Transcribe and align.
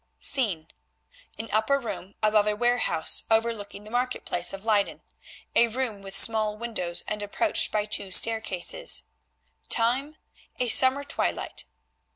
Scene—an 0.19 1.49
upper 1.51 1.79
room 1.79 2.15
above 2.23 2.47
a 2.47 2.55
warehouse 2.55 3.21
overlooking 3.29 3.83
the 3.83 3.91
market 3.91 4.25
place 4.25 4.51
of 4.51 4.65
Leyden, 4.65 5.03
a 5.55 5.67
room 5.67 6.01
with 6.01 6.17
small 6.17 6.57
windows 6.57 7.03
and 7.07 7.21
approached 7.21 7.71
by 7.71 7.85
two 7.85 8.09
staircases; 8.09 9.03
time, 9.69 10.15
a 10.59 10.69
summer 10.69 11.03
twilight. 11.03 11.65